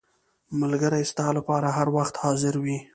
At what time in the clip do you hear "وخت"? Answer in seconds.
1.97-2.15